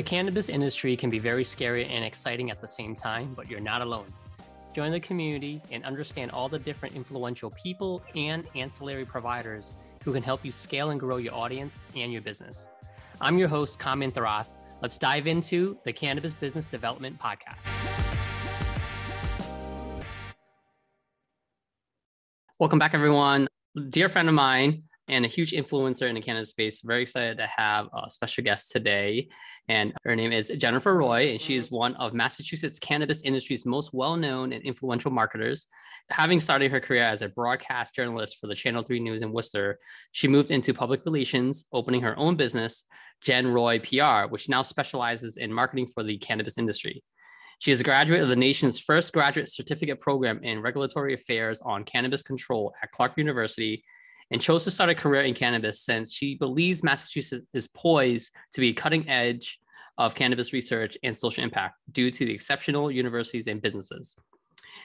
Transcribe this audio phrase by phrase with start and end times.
[0.00, 3.60] The cannabis industry can be very scary and exciting at the same time, but you're
[3.60, 4.10] not alone.
[4.74, 10.22] Join the community and understand all the different influential people and ancillary providers who can
[10.22, 12.70] help you scale and grow your audience and your business.
[13.20, 14.54] I'm your host, Kham Inthirath.
[14.80, 17.60] Let's dive into the Cannabis Business Development Podcast.
[22.58, 23.48] Welcome back, everyone.
[23.90, 26.80] Dear friend of mine, and a huge influencer in the cannabis space.
[26.80, 29.28] Very excited to have a special guest today.
[29.68, 31.76] And her name is Jennifer Roy, and she is mm-hmm.
[31.76, 35.66] one of Massachusetts cannabis industry's most well known and influential marketers.
[36.10, 39.80] Having started her career as a broadcast journalist for the Channel 3 News in Worcester,
[40.12, 42.84] she moved into public relations, opening her own business,
[43.20, 47.02] Jen Roy PR, which now specializes in marketing for the cannabis industry.
[47.58, 51.84] She is a graduate of the nation's first graduate certificate program in regulatory affairs on
[51.84, 53.84] cannabis control at Clark University
[54.30, 58.60] and chose to start a career in cannabis since she believes Massachusetts is poised to
[58.60, 59.58] be cutting edge
[59.98, 64.16] of cannabis research and social impact due to the exceptional universities and businesses.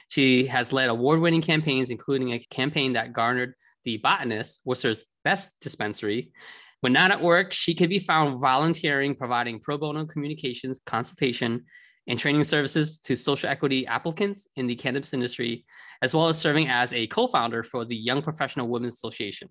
[0.08, 5.58] She has led award winning campaigns, including a campaign that garnered the Botanist, Worcester's best
[5.60, 6.32] dispensary.
[6.80, 11.64] When not at work, she can be found volunteering, providing pro bono communications, consultation,
[12.06, 15.64] and training services to social equity applicants in the cannabis industry,
[16.02, 19.48] as well as serving as a co founder for the Young Professional Women's Association.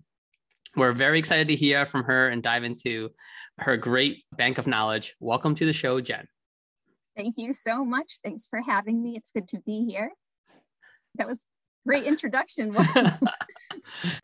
[0.76, 3.10] We're very excited to hear from her and dive into
[3.58, 5.14] her great bank of knowledge.
[5.20, 6.26] Welcome to the show, Jen.
[7.16, 8.18] Thank you so much.
[8.22, 9.16] Thanks for having me.
[9.16, 10.12] It's good to be here.
[11.14, 11.44] That was
[11.86, 12.76] great introduction.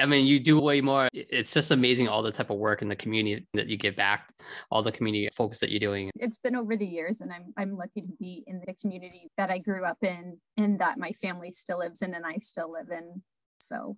[0.01, 1.09] I mean, you do way more.
[1.13, 4.33] It's just amazing all the type of work in the community that you give back,
[4.71, 6.11] all the community focus that you're doing.
[6.17, 9.51] It's been over the years, and I'm I'm lucky to be in the community that
[9.51, 12.91] I grew up in, and that my family still lives in, and I still live
[12.91, 13.23] in.
[13.59, 13.97] So.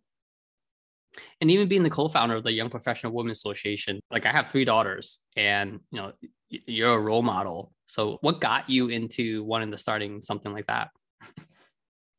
[1.41, 4.65] And even being the co-founder of the Young Professional Women Association, like I have three
[4.65, 6.12] daughters, and you know,
[6.49, 7.73] you're a role model.
[7.87, 10.91] So, what got you into wanting to starting something like that?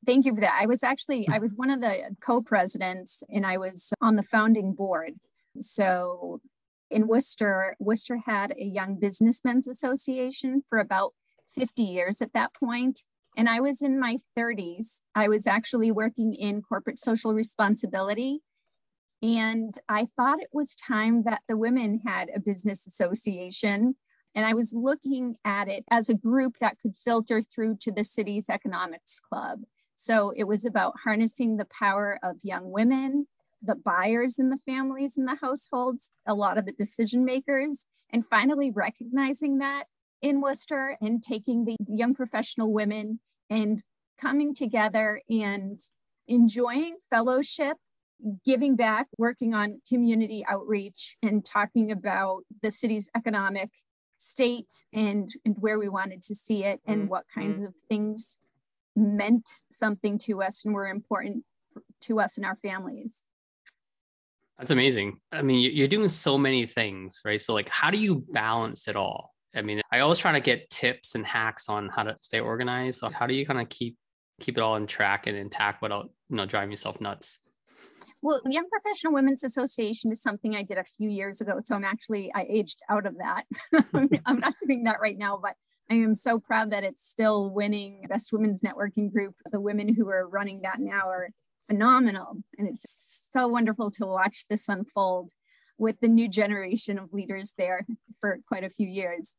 [0.06, 0.58] Thank you for that.
[0.60, 1.34] I was actually hmm.
[1.34, 5.14] I was one of the co-presidents and I was on the founding board.
[5.60, 6.42] So
[6.92, 11.14] in Worcester, Worcester had a young businessmen's association for about
[11.54, 13.02] 50 years at that point.
[13.38, 15.02] And I was in my 30s.
[15.14, 18.40] I was actually working in corporate social responsibility.
[19.22, 23.96] And I thought it was time that the women had a business association.
[24.36, 28.04] And I was looking at it as a group that could filter through to the
[28.04, 29.62] city's economics club.
[29.96, 33.28] So it was about harnessing the power of young women,
[33.62, 38.26] the buyers in the families and the households, a lot of the decision makers, and
[38.26, 39.86] finally recognizing that
[40.22, 43.20] in Worcester and taking the young professional women
[43.50, 43.84] and
[44.20, 45.80] coming together and
[46.28, 47.78] enjoying fellowship,
[48.46, 53.70] giving back, working on community outreach, and talking about the city's economic
[54.18, 57.10] state and, and where we wanted to see it and mm-hmm.
[57.10, 58.38] what kinds of things
[58.96, 61.44] meant something to us and were important
[62.02, 63.24] to us and our families.
[64.58, 65.20] That's amazing.
[65.32, 67.42] I mean, you're doing so many things, right?
[67.42, 69.34] So, like, how do you balance it all?
[69.54, 73.00] I mean, I always try to get tips and hacks on how to stay organized.
[73.00, 73.98] So, how do you kind of keep
[74.40, 77.40] keep it all in track and intact without, you know, driving yourself nuts?
[78.22, 81.60] Well, Young Professional Women's Association is something I did a few years ago.
[81.60, 83.44] So I'm actually I aged out of that.
[84.26, 85.56] I'm not doing that right now, but
[85.90, 89.36] I am so proud that it's still winning Best Women's Networking Group.
[89.52, 91.30] The women who are running that now are
[91.68, 92.38] phenomenal.
[92.58, 95.32] And it's so wonderful to watch this unfold
[95.78, 97.86] with the new generation of leaders there
[98.20, 99.38] for quite a few years.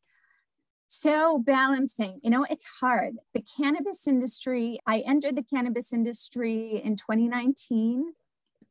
[0.89, 3.15] So, balancing, you know, it's hard.
[3.33, 8.13] The cannabis industry, I entered the cannabis industry in 2019,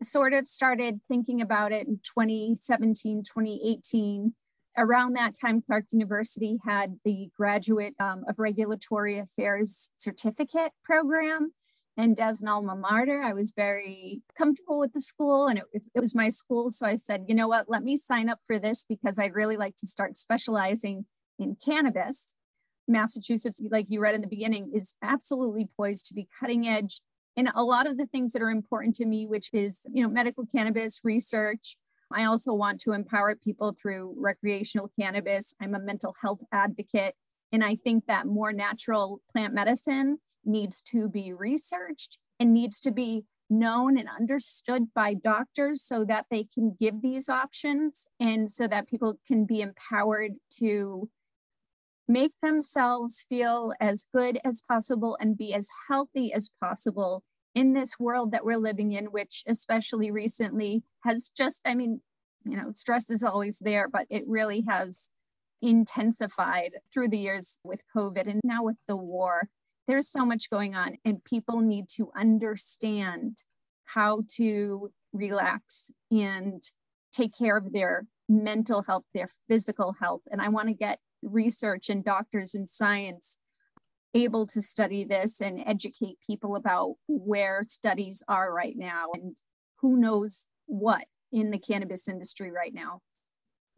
[0.03, 4.35] sort of started thinking about it in 2017, 2018
[4.77, 11.53] around that time, Clark University had the Graduate um, of Regulatory Affairs Certificate program.
[11.99, 16.01] And as an alma mater, I was very comfortable with the school and it, it
[16.01, 16.71] was my school.
[16.71, 19.57] So I said, you know what, let me sign up for this because I'd really
[19.57, 21.07] like to start specializing
[21.39, 22.35] in cannabis.
[22.87, 27.01] Massachusetts, like you read in the beginning, is absolutely poised to be cutting edge
[27.35, 30.09] in a lot of the things that are important to me, which is, you know,
[30.09, 31.77] medical cannabis research,
[32.13, 35.55] I also want to empower people through recreational cannabis.
[35.61, 37.15] I'm a mental health advocate.
[37.53, 42.91] And I think that more natural plant medicine needs to be researched and needs to
[42.91, 48.67] be known and understood by doctors so that they can give these options and so
[48.67, 51.09] that people can be empowered to
[52.09, 57.23] make themselves feel as good as possible and be as healthy as possible
[57.57, 62.03] in this world that we're living in, which especially recently has just, I mean,
[62.45, 65.11] you know, stress is always there, but it really has
[65.63, 69.49] intensified through the years with COVID and now with the war.
[69.89, 73.39] There's so much going on, and people need to understand
[73.85, 76.63] how to relax and
[77.11, 80.21] take care of their mental health, their physical health.
[80.31, 83.39] And I want to get research and doctors and science
[84.17, 89.37] able to study this and educate people about where studies are right now and
[89.81, 93.01] who knows what in the cannabis industry right now.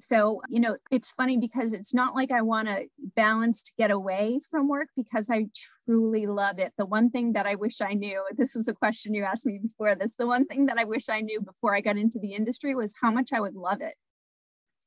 [0.00, 2.86] So, you know, it's funny because it's not like I want to
[3.16, 5.46] balance to get away from work because I
[5.84, 6.72] truly love it.
[6.78, 9.58] The one thing that I wish I knew, this was a question you asked me
[9.58, 12.34] before this, the one thing that I wish I knew before I got into the
[12.34, 13.96] industry was how much I would love it.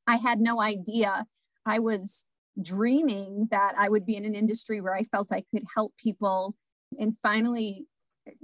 [0.07, 1.25] I had no idea.
[1.65, 2.25] I was
[2.61, 6.55] dreaming that I would be in an industry where I felt I could help people
[6.99, 7.85] and finally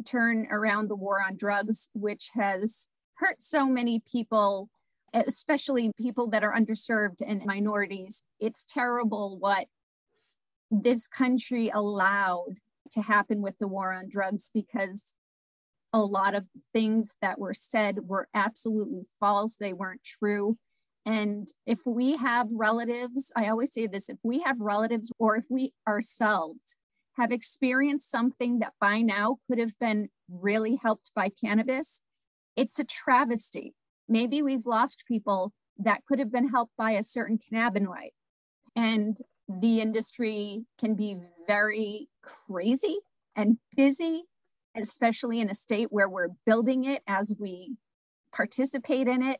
[0.06, 4.70] turn around the war on drugs, which has hurt so many people
[5.14, 8.24] especially people that are underserved and minorities.
[8.40, 9.68] It's terrible what
[10.70, 12.58] this country allowed
[12.92, 15.16] to happen with the war on drugs because
[15.94, 20.58] a lot of things that were said were absolutely false, they weren't true.
[21.08, 25.46] And if we have relatives, I always say this if we have relatives or if
[25.50, 26.76] we ourselves
[27.18, 32.02] have experienced something that by now could have been really helped by cannabis,
[32.56, 33.74] it's a travesty
[34.08, 38.12] maybe we've lost people that could have been helped by a certain cannabinoid.
[38.76, 39.18] And
[39.48, 41.18] the industry can be
[41.48, 43.00] very crazy
[43.36, 44.24] and busy,
[44.76, 47.76] especially in a state where we're building it as we
[48.34, 49.40] participate in it.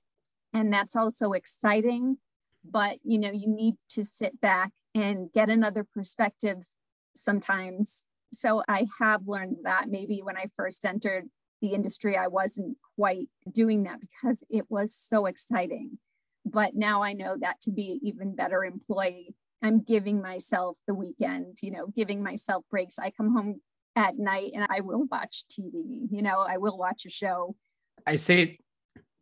[0.54, 2.18] And that's also exciting.
[2.64, 6.68] But you know, you need to sit back and get another perspective
[7.16, 8.04] sometimes.
[8.34, 11.26] So I have learned that maybe when I first entered
[11.62, 15.98] the industry, I wasn't quite doing that because it was so exciting.
[16.46, 21.58] But now I know that to be even better employee, I'm giving myself the weekend,
[21.62, 23.00] you know, giving myself breaks.
[23.00, 23.62] I come home
[23.96, 27.56] at night and I will watch TV, you know, I will watch a show.
[28.06, 28.60] I say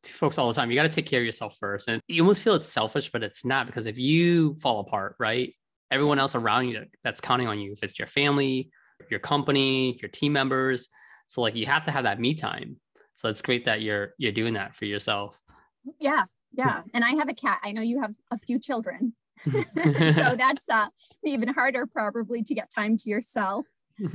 [0.05, 1.87] to folks all the time, you got to take care of yourself first.
[1.87, 5.53] And you almost feel it's selfish, but it's not because if you fall apart, right?
[5.91, 8.69] Everyone else around you that's counting on you, if it's your family,
[9.09, 10.89] your company, your team members,
[11.27, 12.77] so like you have to have that me time.
[13.15, 15.39] So it's great that you're you're doing that for yourself.
[15.99, 16.23] Yeah,
[16.53, 16.81] yeah.
[16.93, 17.59] And I have a cat.
[17.63, 19.15] I know you have a few children.
[19.45, 20.87] so that's uh,
[21.23, 23.65] even harder probably to get time to yourself.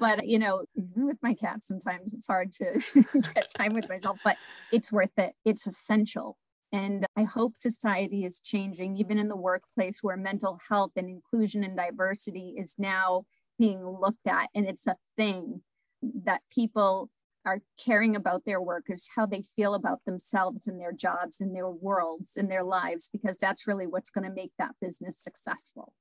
[0.00, 2.80] but you know, with my cat, sometimes it's hard to
[3.34, 4.36] get time with myself, but
[4.72, 5.34] it's worth it.
[5.44, 6.36] It's essential.
[6.72, 11.62] And I hope society is changing, even in the workplace where mental health and inclusion
[11.62, 13.24] and diversity is now
[13.58, 15.62] being looked at and it's a thing
[16.02, 17.08] that people
[17.46, 21.70] are caring about their workers, how they feel about themselves and their jobs and their
[21.70, 25.92] worlds and their lives, because that's really what's going to make that business successful.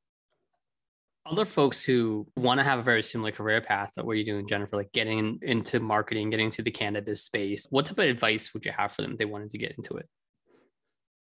[1.25, 4.47] Other folks who want to have a very similar career path that what you're doing,
[4.47, 8.63] Jennifer, like getting into marketing, getting into the cannabis space, what type of advice would
[8.63, 10.07] you have for them if they wanted to get into it?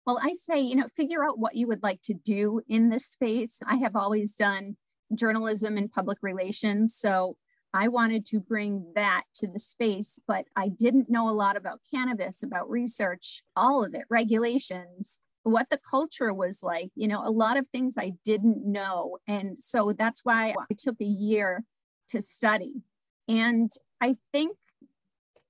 [0.07, 3.05] Well, I say, you know, figure out what you would like to do in this
[3.05, 3.61] space.
[3.67, 4.77] I have always done
[5.15, 6.97] journalism and public relations.
[6.97, 7.37] So
[7.75, 11.81] I wanted to bring that to the space, but I didn't know a lot about
[11.93, 17.31] cannabis, about research, all of it, regulations, what the culture was like, you know, a
[17.31, 19.19] lot of things I didn't know.
[19.27, 21.65] And so that's why I took a year
[22.09, 22.83] to study.
[23.29, 24.57] And I think,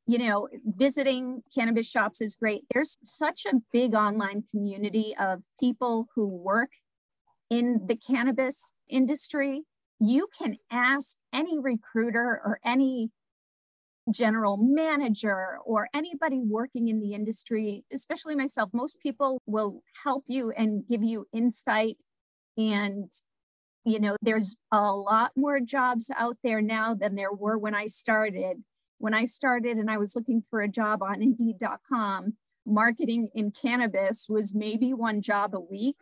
[0.06, 2.64] you know, visiting cannabis shops is great.
[2.72, 6.70] There's such a big online community of people who work
[7.50, 9.62] in the cannabis industry
[10.02, 13.10] you can ask any recruiter or any
[14.10, 20.50] general manager or anybody working in the industry, especially myself, most people will help you
[20.50, 22.02] and give you insight.
[22.56, 23.10] And,
[23.84, 27.86] you know, there's a lot more jobs out there now than there were when I
[27.86, 28.64] started.
[28.98, 34.26] When I started and I was looking for a job on Indeed.com, marketing in cannabis
[34.28, 35.96] was maybe one job a week.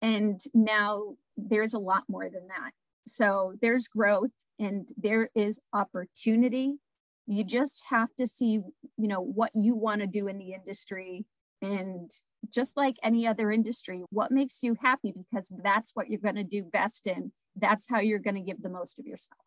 [0.00, 2.72] And now there's a lot more than that.
[3.06, 6.78] So there's growth and there is opportunity.
[7.26, 8.60] You just have to see,
[8.96, 11.24] you know, what you want to do in the industry
[11.62, 12.10] and
[12.50, 16.44] just like any other industry, what makes you happy because that's what you're going to
[16.44, 17.32] do best in.
[17.56, 19.40] That's how you're going to give the most of yourself.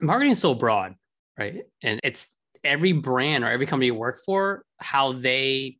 [0.00, 0.94] Marketing is so broad,
[1.38, 1.64] right?
[1.82, 2.28] And it's
[2.64, 5.78] every brand or every company you work for, how they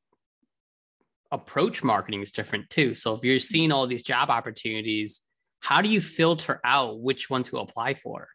[1.31, 2.95] approach marketing is different too.
[2.95, 5.23] So if you're seeing all these job opportunities,
[5.61, 8.29] how do you filter out which one to apply for?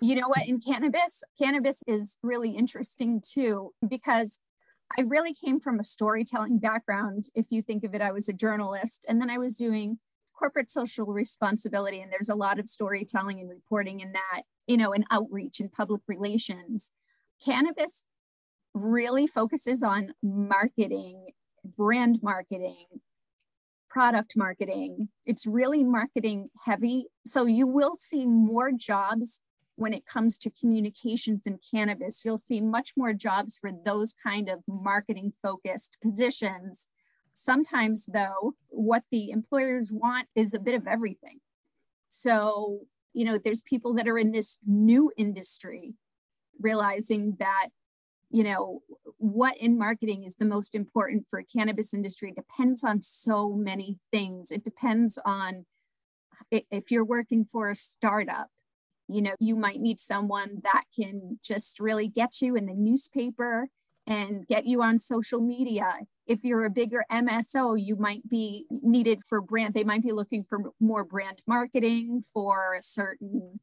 [0.00, 0.46] You know what?
[0.46, 4.40] In cannabis, cannabis is really interesting too, because
[4.96, 7.26] I really came from a storytelling background.
[7.34, 9.98] If you think of it, I was a journalist, and then I was doing
[10.38, 14.92] corporate social responsibility, and there's a lot of storytelling and reporting in that, you know,
[14.92, 16.92] and outreach and public relations.
[17.42, 18.04] Cannabis
[18.74, 21.28] really focuses on marketing,
[21.64, 22.84] brand marketing,
[23.88, 25.08] product marketing.
[25.24, 27.06] It's really marketing heavy.
[27.24, 29.40] So you will see more jobs
[29.76, 32.24] when it comes to communications in cannabis.
[32.24, 36.88] You'll see much more jobs for those kind of marketing focused positions.
[37.32, 41.40] Sometimes, though, what the employers want is a bit of everything.
[42.08, 42.80] So,
[43.12, 45.94] you know, there's people that are in this new industry
[46.58, 47.68] realizing that
[48.30, 48.82] you know
[49.18, 53.98] what in marketing is the most important for a cannabis industry depends on so many
[54.10, 55.64] things it depends on
[56.50, 58.48] if you're working for a startup
[59.08, 63.68] you know you might need someone that can just really get you in the newspaper
[64.06, 69.22] and get you on social media if you're a bigger mso you might be needed
[69.28, 73.60] for brand they might be looking for more brand marketing for a certain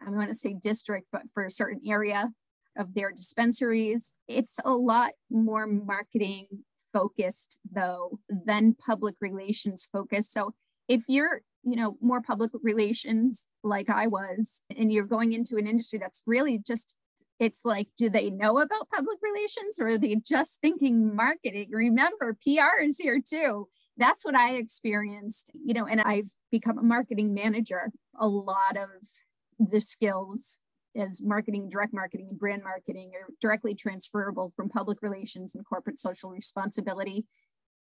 [0.00, 2.30] i'm going to say district but for a certain area
[2.76, 4.16] of their dispensaries.
[4.28, 6.46] It's a lot more marketing
[6.92, 10.32] focused though than public relations focused.
[10.32, 10.54] So
[10.88, 15.66] if you're, you know, more public relations like I was, and you're going into an
[15.66, 16.94] industry that's really just
[17.40, 21.68] it's like, do they know about public relations or are they just thinking marketing?
[21.72, 23.66] Remember, PR is here too.
[23.96, 27.90] That's what I experienced, you know, and I've become a marketing manager.
[28.18, 28.90] A lot of
[29.58, 30.60] the skills
[30.94, 35.98] as marketing, direct marketing, and brand marketing are directly transferable from public relations and corporate
[35.98, 37.24] social responsibility.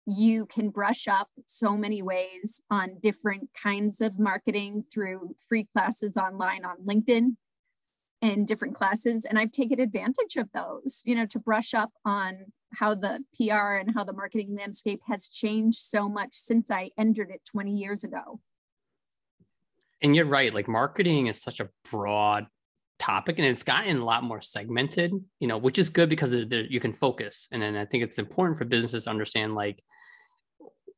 [0.10, 6.16] You can brush up so many ways on different kinds of marketing through free classes
[6.16, 7.36] online on LinkedIn
[8.22, 9.26] and different classes.
[9.26, 13.76] And I've taken advantage of those, you know, to brush up on how the PR
[13.76, 18.06] and how the marketing landscape has changed so much since I entered it 20 years
[18.06, 18.40] ago.
[20.02, 22.48] And you're right, like marketing is such a broad
[23.00, 26.80] topic and it's gotten a lot more segmented you know which is good because you
[26.80, 29.84] can focus and then i think it's important for businesses to understand like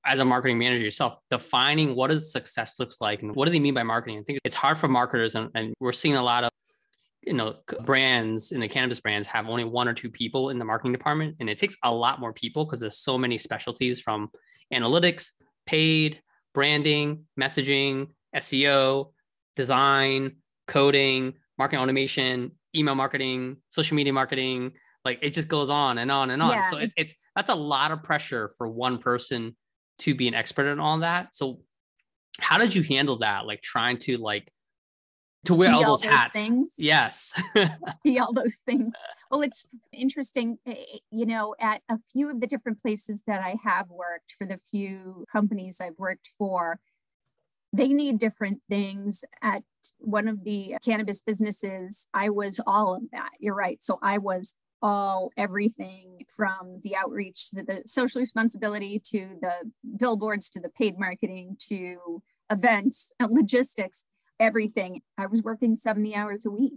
[0.06, 3.60] as a marketing manager yourself defining what does success looks like and what do they
[3.60, 6.44] mean by marketing i think it's hard for marketers and, and we're seeing a lot
[6.44, 6.50] of
[7.24, 10.66] you know brands in the cannabis brands have only one or two people in the
[10.66, 14.30] marketing department and it takes a lot more people because there's so many specialties from
[14.74, 15.34] analytics
[15.66, 16.22] paid
[16.54, 19.12] branding messaging seo
[19.56, 20.36] design
[20.68, 24.72] coding marketing automation, email marketing, social media marketing.
[25.06, 26.52] Like it just goes on and on and on.
[26.52, 26.70] Yeah.
[26.70, 29.56] So it's, it's that's a lot of pressure for one person
[30.00, 31.36] to be an expert in all that.
[31.36, 31.60] So
[32.40, 33.46] how did you handle that?
[33.46, 34.52] Like trying to like
[35.46, 36.34] to wear all, all those, hats.
[36.34, 36.72] Things.
[36.78, 37.34] Yes.
[38.04, 38.94] be all those things.
[39.32, 43.42] Well, it's interesting, eh, eh, you know, at a few of the different places that
[43.42, 46.80] I have worked for the few companies I've worked for,
[47.72, 49.24] they need different things.
[49.42, 49.64] At
[50.00, 53.30] one of the cannabis businesses, I was all of that.
[53.40, 53.82] You're right.
[53.82, 60.50] So I was all everything from the outreach to the social responsibility to the billboards
[60.50, 64.06] to the paid marketing to events and logistics
[64.40, 65.02] everything.
[65.18, 66.74] I was working 70 hours a week.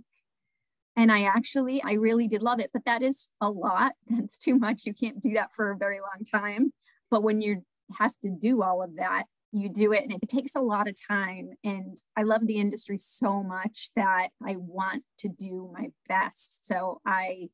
[0.94, 3.92] And i actually i really did love it but that is a lot.
[4.06, 4.82] That's too much.
[4.84, 6.72] You can't do that for a very long time.
[7.10, 7.64] But when you
[7.98, 10.94] have to do all of that you do it and it takes a lot of
[11.08, 11.50] time.
[11.64, 16.66] And i love the industry so much that i want to do my best.
[16.66, 17.48] So i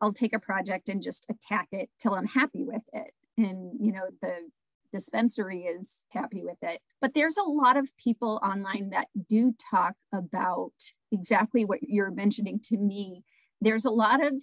[0.00, 3.12] i'll take a project and just attack it till i'm happy with it.
[3.36, 4.50] And you know the
[4.94, 6.80] dispensary is happy with it.
[7.00, 10.72] But there's a lot of people online that do talk about
[11.10, 13.24] exactly what you're mentioning to me.
[13.60, 14.40] There's a lot of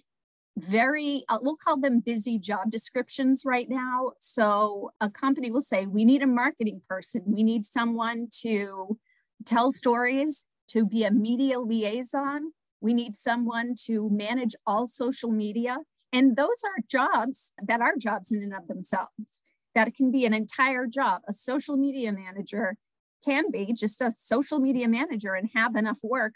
[0.58, 4.12] very, uh, we'll call them busy job descriptions right now.
[4.20, 8.98] So a company will say, we need a marketing person, we need someone to
[9.46, 12.52] tell stories, to be a media liaison,
[12.82, 15.78] we need someone to manage all social media.
[16.12, 19.40] And those are jobs that are jobs in and of themselves.
[19.74, 21.22] That can be an entire job.
[21.26, 22.76] A social media manager
[23.24, 26.34] can be just a social media manager and have enough work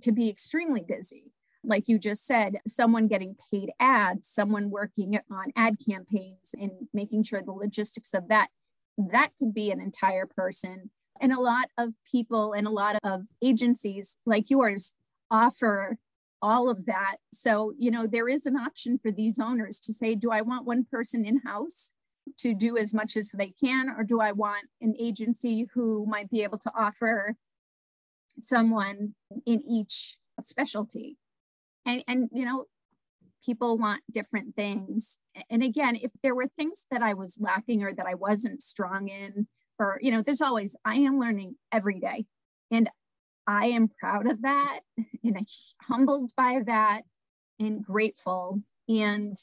[0.00, 1.32] to be extremely busy
[1.62, 7.24] like you just said, someone getting paid ads, someone working on ad campaigns and making
[7.24, 8.48] sure the logistics of that,
[8.96, 10.90] that could be an entire person.
[11.20, 14.94] And a lot of people and a lot of agencies like yours
[15.30, 15.98] offer
[16.42, 17.16] all of that.
[17.32, 20.66] So, you know, there is an option for these owners to say, do I want
[20.66, 21.92] one person in house
[22.38, 26.30] to do as much as they can, or do I want an agency who might
[26.30, 27.36] be able to offer
[28.38, 29.14] someone
[29.46, 31.18] in each specialty?
[31.86, 32.66] and and you know
[33.44, 35.18] people want different things.
[35.48, 39.08] And again, if there were things that I was lacking or that I wasn't strong
[39.08, 39.46] in,
[39.78, 42.26] or, you know, there's always, I am learning every day.
[42.70, 42.90] And
[43.50, 44.80] I am proud of that
[45.24, 45.44] and i
[45.82, 47.02] humbled by that
[47.58, 48.62] and grateful.
[48.88, 49.36] And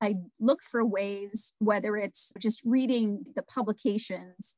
[0.00, 4.56] I look for ways, whether it's just reading the publications,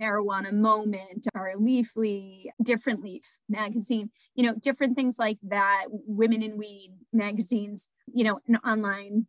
[0.00, 6.56] Marijuana Moment or Leafly, Different Leaf magazine, you know, different things like that, Women in
[6.56, 9.26] Weed magazines, you know, and online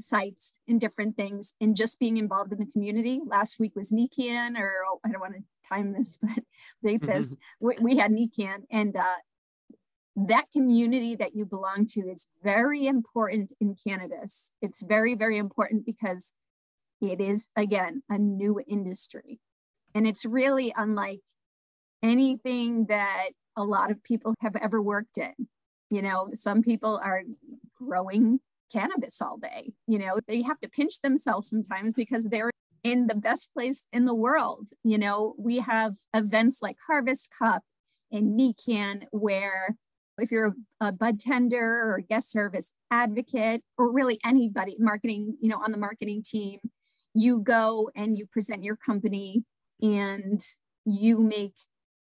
[0.00, 3.20] sites and different things, and just being involved in the community.
[3.24, 6.44] Last week was NECANN, or oh, I don't want to time this, but
[6.82, 7.36] date this.
[7.60, 9.16] We, we, had NECANN, and uh,
[10.16, 14.52] that community that you belong to is very important in cannabis.
[14.62, 16.32] It's very, very important because
[17.00, 19.40] it is, again, a new industry.
[19.94, 21.20] And it's really unlike
[22.02, 25.34] anything that a lot of people have ever worked in.
[25.90, 27.22] You know, some people are
[27.76, 28.40] growing
[28.72, 29.72] cannabis all day.
[29.86, 32.50] You know, they have to pinch themselves sometimes because they're
[32.86, 34.68] in the best place in the world.
[34.84, 37.64] You know, we have events like Harvest Cup
[38.12, 39.74] and NECANN where
[40.18, 45.60] if you're a bud tender or guest service advocate or really anybody marketing you know
[45.62, 46.60] on the marketing team
[47.12, 49.44] you go and you present your company
[49.82, 50.40] and
[50.84, 51.56] you make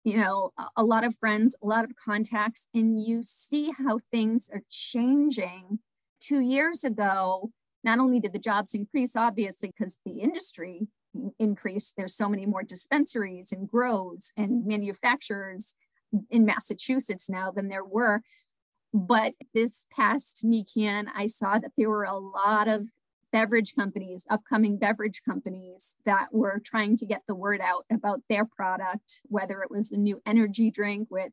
[0.06, 4.50] you know a lot of friends a lot of contacts and you see how things
[4.54, 5.80] are changing
[6.22, 7.50] two years ago
[7.84, 10.88] not only did the jobs increase obviously because the industry
[11.40, 15.76] increased there's so many more dispensaries and grows and manufacturers
[16.30, 18.22] in Massachusetts now than there were.
[18.94, 22.92] But this past NECANN, I saw that there were a lot of
[23.32, 28.46] beverage companies, upcoming beverage companies that were trying to get the word out about their
[28.46, 31.32] product, whether it was a new energy drink with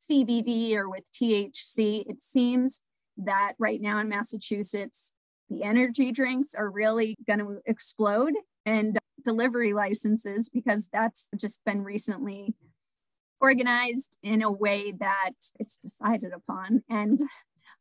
[0.00, 2.04] CBD or with THC.
[2.08, 2.80] It seems
[3.18, 5.12] that right now in Massachusetts,
[5.48, 8.34] the energy drinks are really going to explode
[8.64, 12.54] and delivery licenses because that's just been recently
[13.40, 16.82] organized in a way that it's decided upon.
[16.88, 17.20] And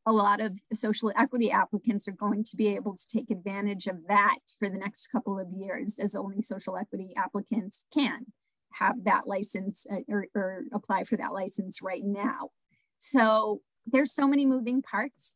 [0.05, 4.07] a lot of social equity applicants are going to be able to take advantage of
[4.07, 8.25] that for the next couple of years, as only social equity applicants can
[8.73, 12.49] have that license uh, or, or apply for that license right now.
[12.97, 15.33] So there's so many moving parts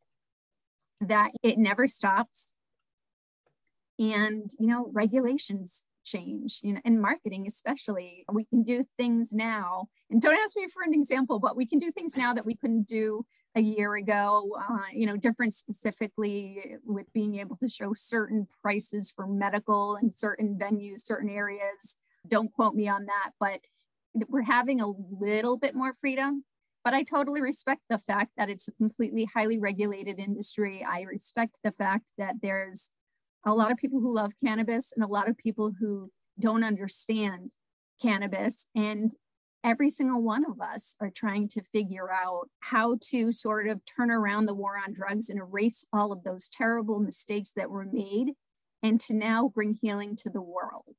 [1.01, 2.55] that it never stops.
[3.99, 8.25] And, you know, regulations change you know in marketing especially.
[8.31, 11.79] We can do things now and don't ask me for an example but we can
[11.79, 16.77] do things now that we couldn't do a year ago uh, you know different specifically
[16.85, 21.97] with being able to show certain prices for medical and certain venues certain areas.
[22.27, 23.59] Don't quote me on that but
[24.29, 24.87] we're having a
[25.19, 26.43] little bit more freedom
[26.83, 30.85] but I totally respect the fact that it's a completely highly regulated industry.
[30.87, 32.89] I respect the fact that there's
[33.45, 37.51] a lot of people who love cannabis and a lot of people who don't understand
[38.01, 38.67] cannabis.
[38.75, 39.11] And
[39.63, 44.11] every single one of us are trying to figure out how to sort of turn
[44.11, 48.33] around the war on drugs and erase all of those terrible mistakes that were made
[48.83, 50.95] and to now bring healing to the world.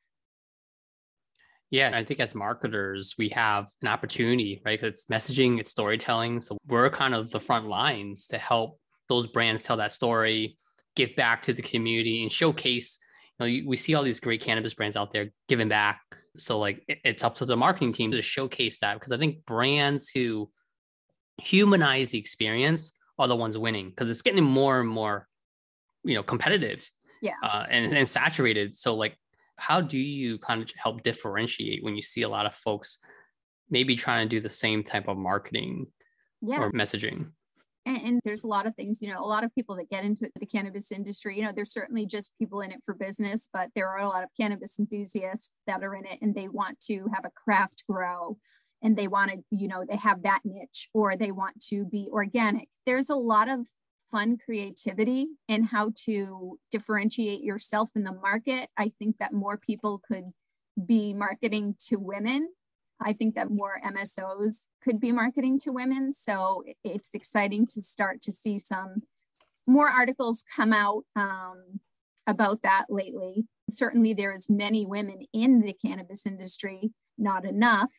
[1.70, 4.82] Yeah, I think as marketers, we have an opportunity, right?
[4.82, 6.40] It's messaging, it's storytelling.
[6.40, 8.78] So we're kind of the front lines to help
[9.08, 10.58] those brands tell that story,
[10.98, 12.98] give back to the community and showcase
[13.38, 16.00] you know we see all these great cannabis brands out there giving back
[16.36, 20.10] so like it's up to the marketing team to showcase that because i think brands
[20.10, 20.50] who
[21.38, 25.28] humanize the experience are the ones winning because it's getting more and more
[26.04, 26.90] you know competitive
[27.22, 29.16] yeah uh, and, and saturated so like
[29.58, 32.98] how do you kind of help differentiate when you see a lot of folks
[33.70, 35.86] maybe trying to do the same type of marketing
[36.40, 36.60] yeah.
[36.60, 37.30] or messaging
[37.86, 40.04] and, and, there's a lot of things you know a lot of people that get
[40.04, 43.68] into the cannabis industry you know there's certainly just people in it for business but
[43.74, 47.06] there are a lot of cannabis enthusiasts that are in it and they want to
[47.14, 48.36] have a craft grow
[48.82, 52.08] and they want to you know they have that niche or they want to be
[52.12, 53.66] organic there's a lot of
[54.10, 60.00] fun creativity in how to differentiate yourself in the market i think that more people
[60.06, 60.24] could
[60.86, 62.48] be marketing to women
[63.00, 66.12] I think that more MSOs could be marketing to women.
[66.12, 69.02] So it's exciting to start to see some
[69.66, 71.80] more articles come out um,
[72.26, 73.46] about that lately.
[73.70, 77.92] Certainly, there's many women in the cannabis industry, not enough,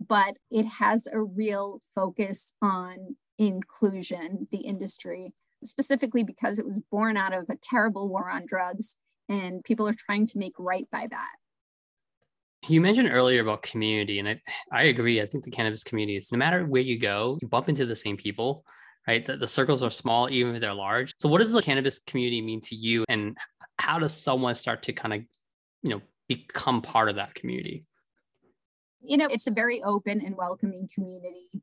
[0.00, 5.32] but it has a real focus on inclusion, the industry,
[5.64, 8.96] specifically because it was born out of a terrible war on drugs,
[9.28, 11.30] and people are trying to make right by that.
[12.68, 14.40] You mentioned earlier about community, and I,
[14.72, 15.20] I agree.
[15.20, 17.94] I think the cannabis community is no matter where you go, you bump into the
[17.94, 18.64] same people,
[19.06, 19.24] right?
[19.24, 21.14] The, the circles are small, even if they're large.
[21.20, 23.36] So, what does the cannabis community mean to you, and
[23.78, 25.20] how does someone start to kind of,
[25.82, 27.84] you know, become part of that community?
[29.00, 31.62] You know, it's a very open and welcoming community.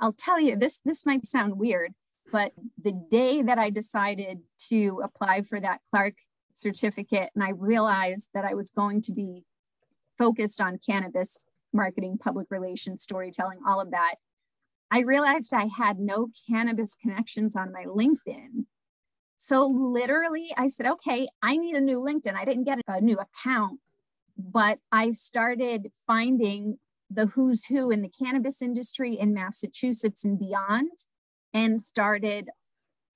[0.00, 0.80] I'll tell you this.
[0.84, 1.92] This might sound weird,
[2.30, 6.14] but the day that I decided to apply for that Clark
[6.52, 9.44] certificate, and I realized that I was going to be
[10.16, 14.16] focused on cannabis marketing, public relations, storytelling, all of that,
[14.90, 18.64] I realized I had no cannabis connections on my LinkedIn.
[19.36, 22.34] So literally, I said, okay, I need a new LinkedIn.
[22.34, 23.80] I didn't get a new account,
[24.36, 26.78] but I started finding
[27.10, 30.90] the who's who in the cannabis industry in Massachusetts and beyond,
[31.58, 32.50] and started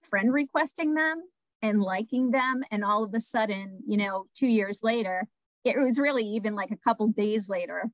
[0.02, 1.22] friend requesting them
[1.62, 2.64] and liking them.
[2.72, 5.28] And all of a sudden, you know, two years later,
[5.64, 7.90] it was really even like a couple days later,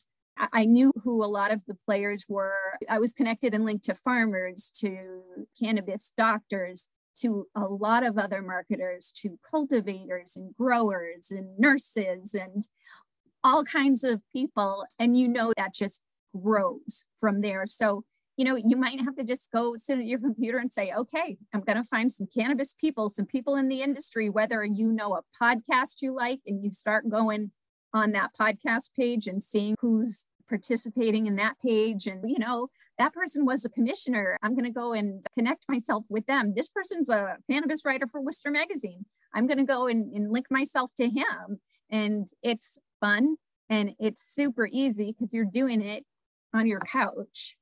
[0.53, 2.79] I knew who a lot of the players were.
[2.89, 5.21] I was connected and linked to farmers, to
[5.61, 6.89] cannabis doctors,
[7.21, 12.65] to a lot of other marketers, to cultivators and growers and nurses and
[13.45, 14.87] all kinds of people.
[14.99, 16.01] And you know that just
[16.41, 17.67] grows from there.
[17.67, 18.05] So,
[18.39, 21.37] you know, you might have to just go sit at your computer and say, okay,
[21.53, 25.15] I'm going to find some cannabis people, some people in the industry, whether you know
[25.15, 27.51] a podcast you like and you start going
[27.93, 32.07] on that podcast page and seeing who's participating in that page.
[32.07, 34.39] And you know that person was a commissioner.
[34.41, 36.55] I'm going to go and connect myself with them.
[36.55, 39.05] This person's a cannabis writer for worcester magazine.
[39.35, 41.59] I'm going to go and, and link myself to him.
[41.91, 43.35] And it's fun
[43.69, 46.05] and it's super easy because you're doing it
[46.55, 47.58] on your couch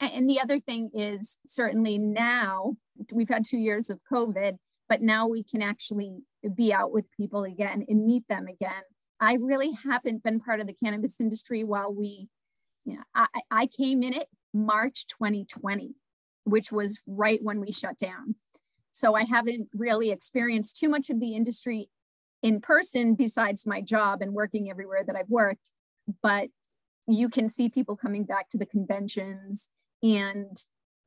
[0.00, 2.74] and the other thing is certainly now
[3.12, 4.56] we've had two years of covid
[4.88, 6.18] but now we can actually
[6.54, 8.82] be out with people again and meet them again
[9.20, 12.28] I really haven't been part of the cannabis industry while we,
[12.84, 15.94] you know, I, I came in it March 2020,
[16.44, 18.34] which was right when we shut down.
[18.92, 21.88] So I haven't really experienced too much of the industry
[22.42, 25.70] in person besides my job and working everywhere that I've worked.
[26.22, 26.48] But
[27.06, 29.68] you can see people coming back to the conventions,
[30.02, 30.56] and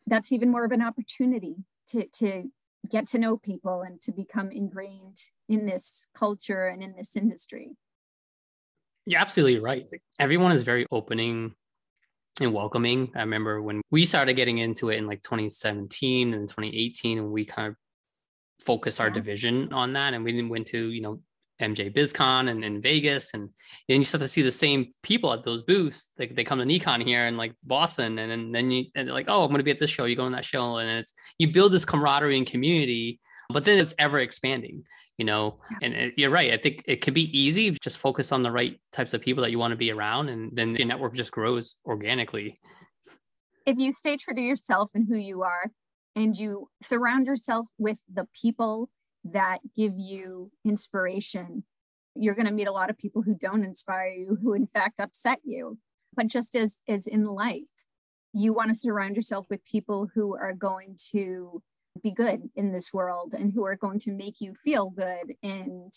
[0.06, 1.56] that's even more of an opportunity
[1.88, 2.52] to, to
[2.90, 5.18] get to know people and to become ingrained
[5.50, 7.72] in this culture and in this industry.
[9.06, 9.84] You're absolutely right.
[10.20, 11.54] Everyone is very opening
[12.42, 13.12] and welcoming.
[13.16, 17.46] I remember when we started getting into it in like 2017 and 2018, and we
[17.46, 17.76] kind of
[18.64, 19.14] focused our yeah.
[19.14, 20.14] division on that.
[20.14, 21.20] And we didn't went to, you know,
[21.62, 23.34] MJ BizCon and in Vegas.
[23.34, 23.50] And
[23.88, 26.12] then you start to see the same people at those booths.
[26.18, 28.20] Like they come to NECANN here in like Boston.
[28.20, 30.06] And then, then you and like, oh, I'm going to be at this show.
[30.06, 30.78] You go on that show.
[30.78, 34.84] And it's, you build this camaraderie and community, but then it's ever expanding
[35.18, 38.44] you know and it, you're right i think it can be easy just focus on
[38.44, 41.14] the right types of people that you want to be around and then your network
[41.14, 42.60] just grows organically
[43.66, 45.72] if you stay true to yourself and who you are
[46.16, 48.90] and you surround yourself with the people
[49.34, 51.64] that give you inspiration
[52.16, 55.00] you're going to meet a lot of people who don't inspire you who in fact
[55.00, 55.78] upset you
[56.16, 57.86] but just as as in life
[58.34, 61.62] you want to surround yourself with people who are going to
[62.04, 65.94] be good in this world and who are going to make you feel good and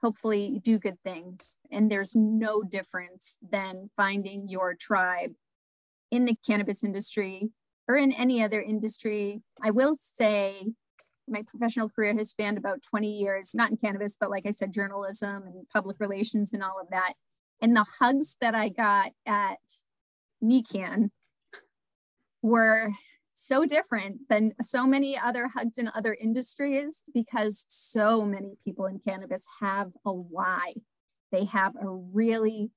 [0.00, 1.58] hopefully do good things.
[1.70, 5.32] And there's no difference than finding your tribe
[6.10, 7.50] in the cannabis industry
[7.88, 9.42] or in any other industry.
[9.62, 10.72] I will say
[11.28, 14.72] my professional career has spanned about 20 years, not in cannabis, but like I said,
[14.72, 17.14] journalism and public relations and all of that.
[17.60, 19.58] And the hugs that I got at
[20.42, 21.10] NECANN
[22.42, 22.90] were
[23.32, 29.00] so different than so many other hugs in other industries because so many people in
[29.00, 30.74] cannabis have a why.
[31.32, 32.70] They have a really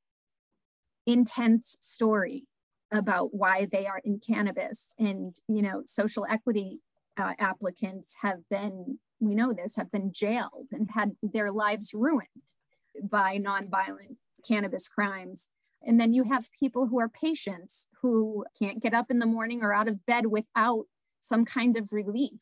[1.05, 2.45] intense story
[2.91, 4.95] about why they are in cannabis.
[4.97, 6.79] And, you know, social equity
[7.17, 12.53] uh, applicants have been, we know this, have been jailed and had their lives ruined
[13.01, 15.49] by nonviolent cannabis crimes.
[15.83, 19.61] And then you have people who are patients who can't get up in the morning
[19.61, 20.85] or out of bed without
[21.19, 22.41] some kind of relief.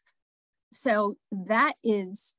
[0.71, 2.35] So that is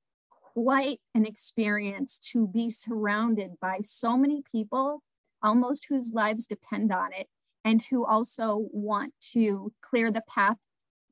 [0.54, 5.02] quite an experience to be surrounded by so many people,
[5.42, 7.28] almost whose lives depend on it,
[7.64, 10.56] and who also want to clear the path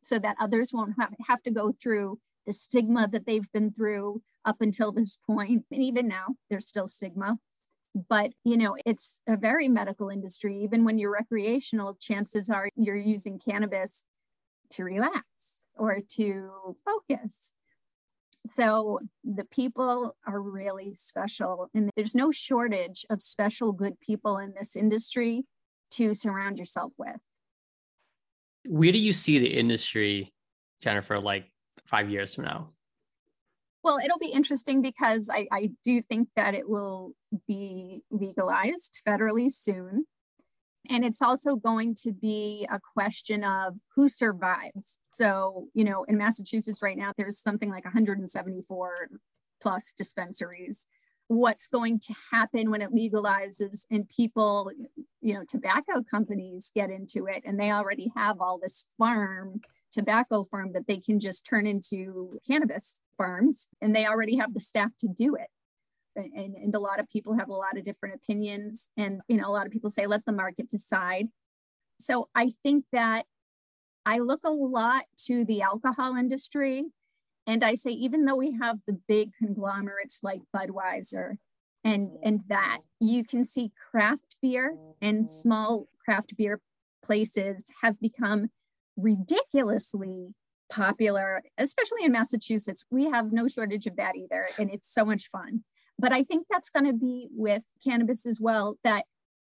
[0.04, 0.94] so that others won't
[1.26, 5.18] have, to go through the stigma that they've been through up until this.
[5.28, 7.38] And even now, there's still stigma.
[8.08, 10.56] But you know it's a very medical industry.
[10.58, 14.04] Even when you're recreational chances are you're using cannabis
[14.70, 17.52] to relax or to focus.
[18.44, 24.54] So the people are really special and there's no shortage of special good people in
[24.54, 25.44] this industry
[25.92, 27.20] to surround yourself with
[28.66, 30.32] where do you see the industry
[30.82, 31.50] Jennifer, like
[31.86, 32.70] five years from now?
[33.82, 37.12] Well, it'll be interesting because I, I do think that it will
[37.46, 40.06] be legalized federally soon.
[40.88, 44.98] And it's also going to be a question of who survives.
[45.10, 49.08] So, you know, in Massachusetts right now, there's something like 174
[49.62, 50.86] plus dispensaries.
[51.28, 54.70] What's going to happen when it legalizes and people,
[55.20, 59.60] you know, tobacco companies get into it and they already have all this farm
[59.94, 64.60] tobacco farm that they can just turn into cannabis farms and they already have the
[64.60, 65.48] staff to do it.
[66.16, 69.48] And, and a lot of people have a lot of different opinions and you know
[69.48, 71.28] a lot of people say let the market decide.
[71.98, 73.26] So i think that
[74.04, 76.84] i look a lot to the alcohol industry
[77.46, 81.36] and i say even though we have the big conglomerates like budweiser
[81.84, 82.16] and mm-hmm.
[82.22, 86.60] and that you can see craft beer and small craft beer
[87.02, 88.48] places have become
[88.96, 90.34] ridiculously
[90.70, 92.84] popular, especially in Massachusetts.
[92.90, 94.48] We have no shortage of that either.
[94.58, 95.64] And it's so much fun.
[95.98, 99.04] But I think that's going to be with cannabis as well, that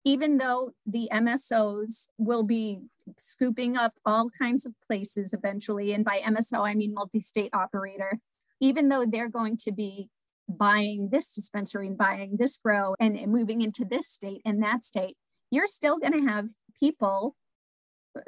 [0.07, 2.79] even though the MSOs will be
[3.19, 8.21] scooping up all kinds of places eventually, and by MSO, I mean multi state operator,
[8.61, 10.09] even though they're going to be
[10.49, 14.85] buying this dispensary and buying this grow and, and moving into this state and that
[14.85, 15.17] state,
[15.51, 17.35] you're still going to have people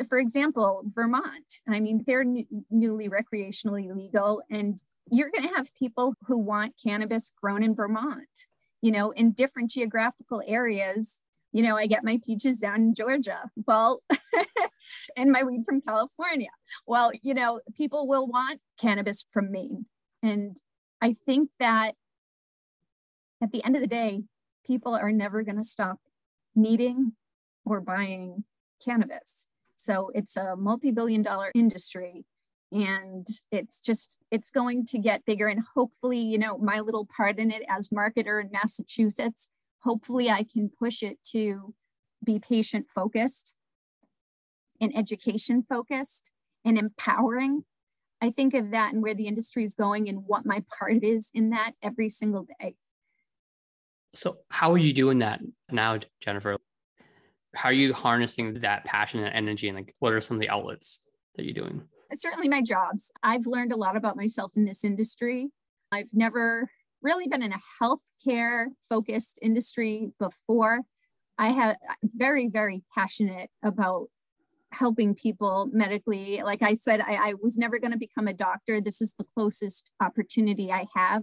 [0.09, 2.25] for example, Vermont, I mean, they're
[2.71, 4.79] newly recreationally legal, and
[5.11, 8.29] you're going to have people who want cannabis grown in Vermont,
[8.83, 11.21] you know, in different geographical areas.
[11.53, 14.03] You know, I get my peaches down in Georgia, well,
[15.17, 16.51] and my weed from California.
[16.87, 19.87] Well, you know, people will want cannabis from Maine.
[20.23, 20.57] And
[21.01, 21.93] I think that
[23.43, 24.25] at the end of the day,
[24.67, 25.99] people are never going to stop
[26.55, 27.13] needing
[27.65, 28.45] or buying
[28.85, 29.47] cannabis.
[29.77, 32.25] So it's a multi-billion dollar industry
[32.71, 37.39] and it's just it's going to get bigger and hopefully you know my little part
[37.39, 39.49] in it as marketer in massachusetts
[39.83, 41.75] hopefully i can push it to
[42.25, 43.55] be patient focused
[44.81, 46.31] and education focused
[46.65, 47.65] and empowering.
[48.21, 51.31] I think of that and where the industry is going and what my part is
[51.35, 52.75] in that every single day.
[54.15, 56.57] So how are you doing that now jennifer?
[57.55, 60.49] How are you harnessing that passion and energy and like what are some of the
[60.49, 61.01] outlets
[61.37, 61.83] that you're doing?
[62.15, 63.13] Certainly my jobs.
[63.23, 65.51] I've learned a lot about myself in this industry.
[65.93, 66.71] I've never
[67.03, 70.81] really been in a healthcare focused industry before
[71.39, 74.09] i have very very passionate about
[74.73, 78.81] helping people medically like i said i, I was never going to become a doctor
[78.81, 81.23] this is the closest opportunity i have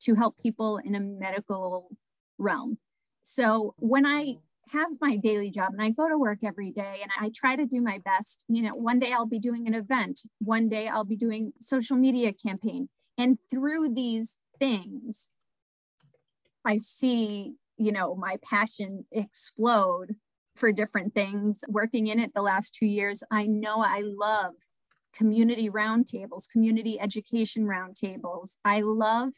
[0.00, 1.90] to help people in a medical
[2.38, 2.78] realm
[3.22, 4.36] so when i
[4.72, 7.66] have my daily job and I go to work every day and I try to
[7.66, 8.44] do my best.
[8.48, 11.96] You know, one day I'll be doing an event, one day I'll be doing social
[11.96, 12.88] media campaign.
[13.18, 15.28] And through these things,
[16.64, 20.16] I see, you know, my passion explode
[20.54, 21.64] for different things.
[21.68, 24.52] Working in it the last two years, I know I love
[25.14, 28.56] community roundtables, community education roundtables.
[28.64, 29.30] I love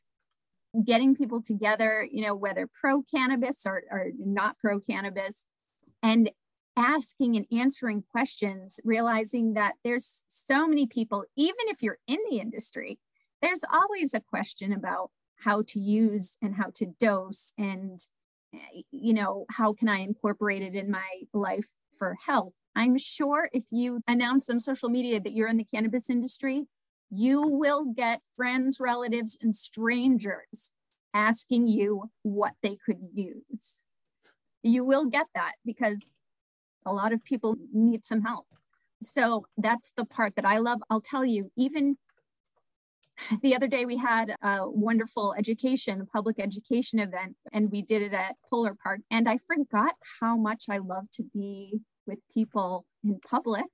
[0.85, 5.47] getting people together, you know, whether pro cannabis or, or not pro cannabis,
[6.03, 6.31] and
[6.77, 12.39] asking and answering questions, realizing that there's so many people, even if you're in the
[12.39, 12.99] industry,
[13.43, 18.01] there's always a question about how to use and how to dose and
[18.91, 23.65] you know how can i incorporate it in my life for health i'm sure if
[23.71, 26.67] you announce on social media that you're in the cannabis industry
[27.15, 30.73] you will get friends, relatives, and strangers
[31.13, 33.83] asking you what they could use.
[34.63, 36.15] You will get that because
[36.87, 38.47] a lot of people need some help.
[39.03, 40.81] So that's the part that I love.
[40.89, 41.99] I'll tell you, even
[43.43, 48.13] the other day we had a wonderful education, public education event, and we did it
[48.13, 49.01] at Polar Park.
[49.11, 53.65] And I forgot how much I love to be with people in public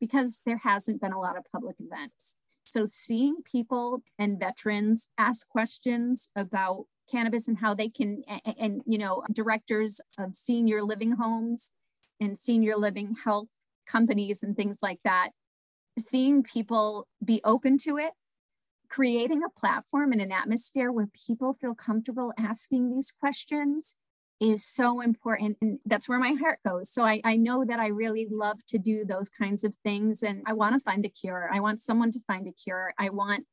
[0.00, 2.36] because there hasn't been a lot of public events.
[2.64, 8.82] So seeing people and veterans ask questions about cannabis and how they can, and, and
[8.86, 11.70] you know, directors of senior living homes
[12.20, 13.48] and senior living health
[13.86, 15.30] companies and things like that,
[15.98, 18.12] seeing people be open to it,
[18.92, 23.94] creating a platform and an atmosphere where people feel comfortable asking these questions
[24.38, 25.56] is so important.
[25.62, 26.92] And that's where my heart goes.
[26.92, 30.22] So I, I know that I really love to do those kinds of things.
[30.22, 31.48] And I want to find a cure.
[31.50, 32.92] I want someone to find a cure.
[32.98, 33.46] I want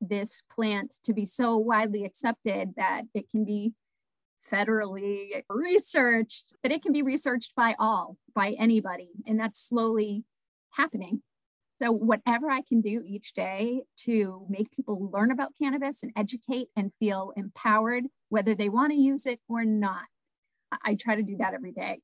[0.00, 3.74] this plant to be so widely accepted that it can be
[4.50, 9.10] federally researched, that it can be researched by all, by anybody.
[9.26, 10.24] And that's slowly
[10.70, 11.22] happening.
[11.80, 16.68] So, whatever I can do each day to make people learn about cannabis and educate
[16.74, 20.02] and feel empowered, whether they want to use it or not,
[20.84, 22.00] I try to do that every day.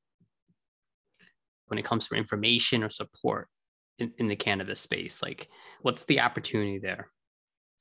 [1.67, 3.49] When it comes to information or support
[3.99, 5.49] in, in the cannabis space, like
[5.83, 7.11] what's the opportunity there?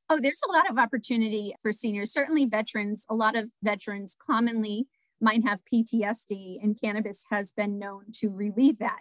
[0.09, 3.05] Oh, there's a lot of opportunity for seniors, certainly veterans.
[3.09, 4.87] A lot of veterans commonly
[5.21, 8.99] might have PTSD, and cannabis has been known to relieve that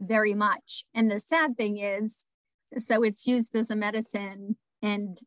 [0.00, 0.84] very much.
[0.94, 2.26] And the sad thing is,
[2.76, 5.18] so it's used as a medicine, and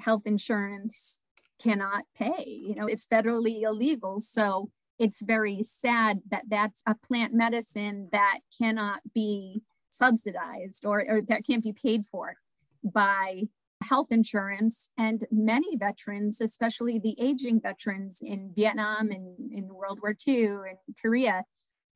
[0.00, 1.20] health insurance
[1.60, 2.44] cannot pay.
[2.46, 4.20] You know, it's federally illegal.
[4.20, 11.22] So it's very sad that that's a plant medicine that cannot be subsidized or, or
[11.22, 12.34] that can't be paid for
[12.82, 13.44] by
[13.82, 14.90] health insurance.
[14.96, 20.78] And many veterans, especially the aging veterans in Vietnam and in World War II and
[21.00, 21.44] Korea,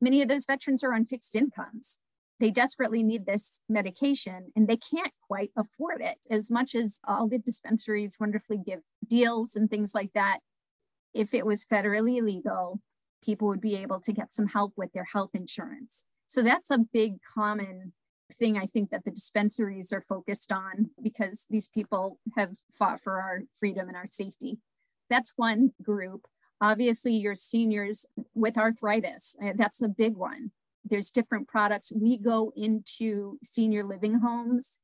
[0.00, 1.98] many of those veterans are on fixed incomes.
[2.42, 7.28] They desperately need this medication and they can't quite afford it as much as all
[7.28, 10.40] the dispensaries wonderfully give deals and things like that.
[11.14, 12.80] If it was federally illegal,
[13.24, 16.04] people would be able to get some help with their health insurance.
[16.26, 17.92] So that's a big common
[18.32, 23.20] thing I think that the dispensaries are focused on because these people have fought for
[23.20, 24.58] our freedom and our safety.
[25.08, 26.26] That's one group.
[26.60, 30.50] Obviously, your seniors with arthritis, eh, that's a big one.
[30.84, 31.92] There's different products.
[31.94, 34.78] We go into senior living homes,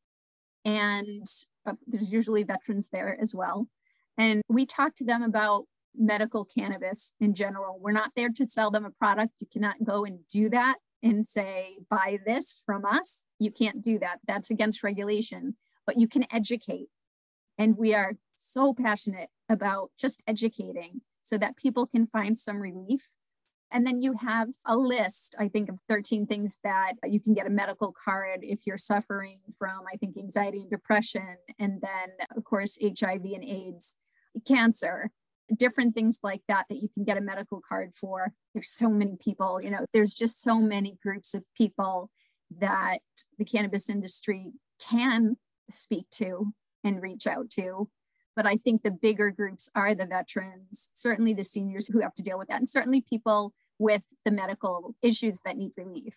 [0.64, 1.26] and
[1.66, 3.68] uh, there's usually veterans there as well.
[4.16, 5.64] And we talk to them about
[5.96, 7.78] medical cannabis in general.
[7.80, 9.40] We're not there to sell them a product.
[9.40, 13.24] You cannot go and do that and say, buy this from us.
[13.38, 14.18] You can't do that.
[14.26, 15.56] That's against regulation,
[15.86, 16.88] but you can educate.
[17.56, 23.10] And we are so passionate about just educating so that people can find some relief.
[23.70, 27.46] And then you have a list, I think, of 13 things that you can get
[27.46, 31.36] a medical card if you're suffering from, I think, anxiety and depression.
[31.58, 33.94] And then, of course, HIV and AIDS,
[34.46, 35.10] cancer
[35.56, 38.32] different things like that that you can get a medical card for.
[38.54, 42.10] There's so many people, you know, there's just so many groups of people
[42.60, 42.98] that
[43.38, 45.36] the cannabis industry can
[45.70, 46.52] speak to
[46.84, 47.88] and reach out to.
[48.38, 52.22] But I think the bigger groups are the veterans, certainly the seniors who have to
[52.22, 56.14] deal with that, and certainly people with the medical issues that need relief.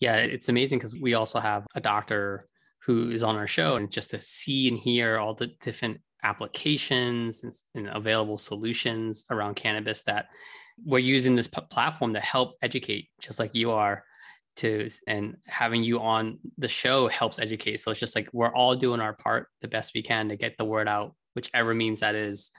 [0.00, 2.46] Yeah, it's amazing because we also have a doctor
[2.84, 7.42] who is on our show, and just to see and hear all the different applications
[7.42, 10.26] and, and, available solutions around cannabis that
[10.84, 14.04] we're using this p- platform to help educate just like you are
[14.56, 18.74] to and having you on the show helps educate so it's just like we're all
[18.76, 22.14] doing our part the best we can to get the word out whichever means that
[22.14, 22.50] is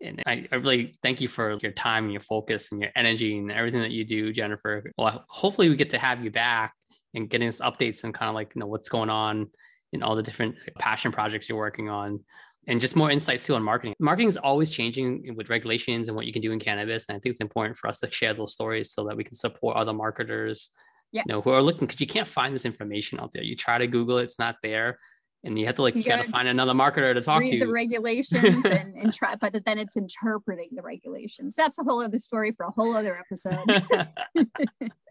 [0.00, 3.38] and I, I really thank you for your time and your focus and your energy
[3.38, 6.74] and everything that you do jennifer well hopefully we get to have you back
[7.14, 9.48] and getting us updates and kind of like you know what's going on
[9.92, 12.20] in all the different passion projects you're working on
[12.68, 13.94] and just more insights too on marketing.
[13.98, 17.08] Marketing is always changing with regulations and what you can do in cannabis.
[17.08, 19.34] And I think it's important for us to share those stories so that we can
[19.34, 20.70] support other marketers,
[21.12, 21.22] yeah.
[21.26, 23.42] you know, who are looking because you can't find this information out there.
[23.42, 24.98] You try to Google it, it's not there.
[25.44, 27.52] And you have to like you, you gotta, gotta, find another marketer to talk read
[27.52, 27.66] to.
[27.66, 31.54] the regulations and, and try, but then it's interpreting the regulations.
[31.54, 33.64] That's a whole other story for a whole other episode.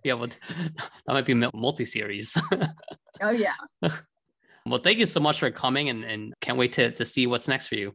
[0.03, 0.27] yeah, well,
[1.05, 2.37] that might be multi-series.
[3.21, 3.53] oh yeah.
[4.65, 7.47] Well, thank you so much for coming and, and can't wait to, to see what's
[7.47, 7.93] next for you.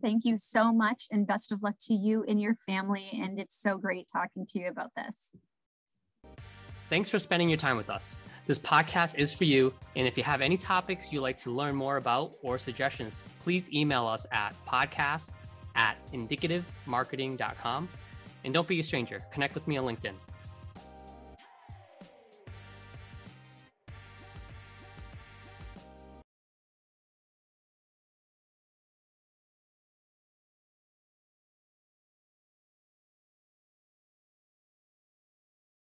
[0.00, 3.08] Thank you so much and best of luck to you and your family.
[3.12, 5.30] And it's so great talking to you about this.
[6.90, 8.20] Thanks for spending your time with us.
[8.48, 9.72] This podcast is for you.
[9.94, 13.72] And if you have any topics you'd like to learn more about or suggestions, please
[13.72, 15.34] email us at podcast
[15.76, 17.88] at indicativemarketing.com.
[18.42, 20.14] And don't be a stranger, connect with me on LinkedIn.